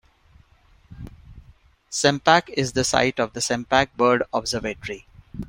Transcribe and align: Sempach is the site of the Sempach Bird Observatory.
Sempach 1.91 2.49
is 2.49 2.71
the 2.71 2.83
site 2.83 3.19
of 3.19 3.33
the 3.33 3.39
Sempach 3.39 3.89
Bird 3.95 4.23
Observatory. 4.33 5.05